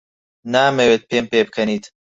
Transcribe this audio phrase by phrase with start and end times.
[0.53, 1.83] نامەوێت پێم پێبکەنیت.